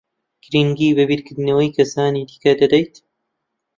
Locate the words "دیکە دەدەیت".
2.29-2.93